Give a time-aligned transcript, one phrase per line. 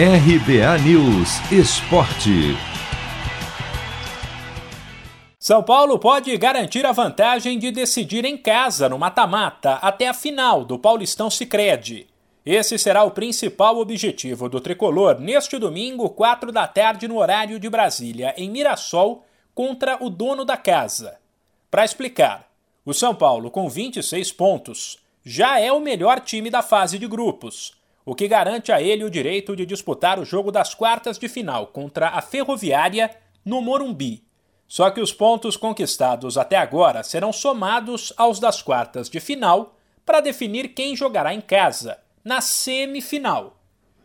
[0.00, 2.56] RBA News Esporte.
[5.40, 10.64] São Paulo pode garantir a vantagem de decidir em casa no mata-mata até a final
[10.64, 12.06] do Paulistão Sicredi.
[12.46, 17.68] Esse será o principal objetivo do tricolor neste domingo, 4 da tarde, no horário de
[17.68, 21.18] Brasília, em Mirassol, contra o dono da casa.
[21.68, 22.48] Para explicar,
[22.86, 27.77] o São Paulo, com 26 pontos, já é o melhor time da fase de grupos,
[28.08, 31.66] o que garante a ele o direito de disputar o jogo das quartas de final
[31.66, 34.24] contra a Ferroviária no Morumbi.
[34.66, 39.76] Só que os pontos conquistados até agora serão somados aos das quartas de final
[40.06, 43.60] para definir quem jogará em casa na semifinal.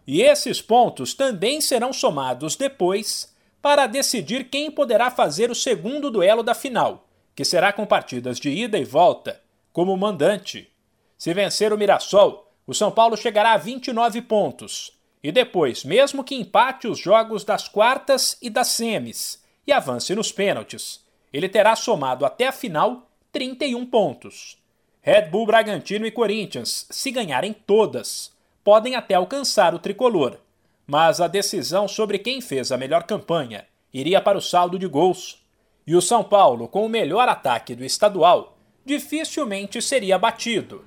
[0.05, 6.43] E esses pontos também serão somados depois para decidir quem poderá fazer o segundo duelo
[6.43, 9.39] da final, que será com partidas de ida e volta,
[9.71, 10.69] como mandante.
[11.17, 14.97] Se vencer o Mirassol, o São Paulo chegará a 29 pontos.
[15.23, 20.31] E depois, mesmo que empate os jogos das quartas e das semis e avance nos
[20.31, 24.57] pênaltis, ele terá somado até a final 31 pontos.
[25.01, 28.31] Red Bull Bragantino e Corinthians, se ganharem todas,
[28.63, 30.37] podem até alcançar o tricolor,
[30.85, 35.43] mas a decisão sobre quem fez a melhor campanha iria para o saldo de gols.
[35.85, 40.85] E o São Paulo, com o melhor ataque do estadual, dificilmente seria batido.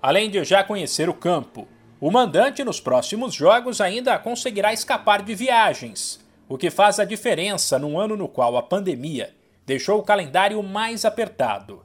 [0.00, 1.66] Além de já conhecer o campo,
[2.00, 7.78] o mandante nos próximos jogos ainda conseguirá escapar de viagens, o que faz a diferença
[7.78, 11.84] num ano no qual a pandemia deixou o calendário mais apertado.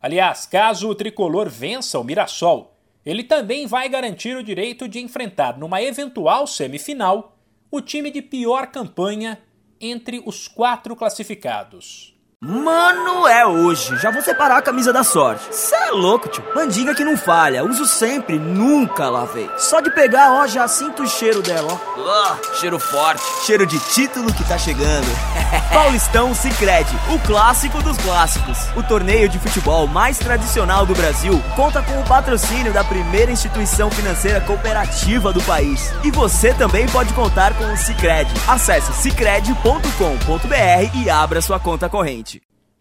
[0.00, 5.58] Aliás, caso o tricolor vença o Mirassol, ele também vai garantir o direito de enfrentar
[5.58, 7.36] numa eventual semifinal
[7.70, 9.40] o time de pior campanha
[9.80, 12.11] entre os quatro classificados.
[12.44, 13.96] Mano, é hoje.
[13.98, 15.44] Já vou separar a camisa da sorte.
[15.52, 16.42] Cê é louco, tio.
[16.56, 17.64] Mandinga que não falha.
[17.64, 19.48] Uso sempre, nunca lavei.
[19.56, 22.00] Só de pegar, ó, já sinto o cheiro dela, ó.
[22.00, 23.22] Uh, cheiro forte.
[23.46, 25.06] Cheiro de título que tá chegando.
[25.72, 28.58] Paulistão Sicredi, o clássico dos clássicos.
[28.74, 33.88] O torneio de futebol mais tradicional do Brasil conta com o patrocínio da primeira instituição
[33.88, 35.92] financeira cooperativa do país.
[36.02, 38.34] E você também pode contar com o Sicredi.
[38.48, 42.31] Acesse sicredi.com.br e abra sua conta corrente.